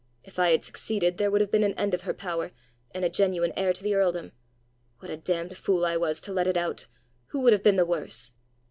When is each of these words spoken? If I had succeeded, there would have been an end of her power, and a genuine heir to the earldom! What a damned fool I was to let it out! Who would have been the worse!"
If 0.23 0.39
I 0.39 0.49
had 0.49 0.63
succeeded, 0.63 1.19
there 1.19 1.29
would 1.29 1.41
have 1.41 1.51
been 1.51 1.63
an 1.63 1.75
end 1.75 1.93
of 1.93 2.01
her 2.01 2.13
power, 2.15 2.53
and 2.89 3.05
a 3.05 3.07
genuine 3.07 3.53
heir 3.55 3.71
to 3.71 3.83
the 3.83 3.93
earldom! 3.93 4.31
What 4.97 5.11
a 5.11 5.17
damned 5.17 5.55
fool 5.55 5.85
I 5.85 5.95
was 5.95 6.19
to 6.21 6.33
let 6.33 6.47
it 6.47 6.57
out! 6.57 6.87
Who 7.27 7.39
would 7.41 7.53
have 7.53 7.61
been 7.61 7.75
the 7.75 7.85
worse!" 7.85 8.31